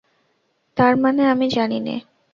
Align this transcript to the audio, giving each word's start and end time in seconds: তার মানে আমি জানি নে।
তার 0.77 0.93
মানে 0.97 1.21
আমি 1.27 1.47
জানি 1.49 1.79
নে। 1.79 1.95